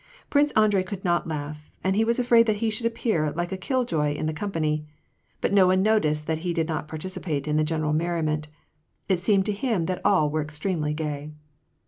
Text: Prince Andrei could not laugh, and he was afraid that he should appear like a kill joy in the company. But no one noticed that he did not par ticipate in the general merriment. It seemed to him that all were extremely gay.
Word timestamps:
Prince 0.31 0.49
Andrei 0.53 0.81
could 0.81 1.05
not 1.05 1.27
laugh, 1.27 1.69
and 1.83 1.95
he 1.95 2.03
was 2.03 2.17
afraid 2.17 2.47
that 2.47 2.55
he 2.55 2.71
should 2.71 2.87
appear 2.87 3.31
like 3.33 3.51
a 3.51 3.55
kill 3.55 3.85
joy 3.85 4.13
in 4.13 4.25
the 4.25 4.33
company. 4.33 4.83
But 5.41 5.53
no 5.53 5.67
one 5.67 5.83
noticed 5.83 6.25
that 6.25 6.39
he 6.39 6.53
did 6.53 6.67
not 6.67 6.87
par 6.87 6.97
ticipate 6.97 7.47
in 7.47 7.55
the 7.55 7.63
general 7.63 7.93
merriment. 7.93 8.47
It 9.07 9.19
seemed 9.19 9.45
to 9.45 9.53
him 9.53 9.85
that 9.85 10.01
all 10.03 10.31
were 10.31 10.41
extremely 10.41 10.95
gay. 10.95 11.29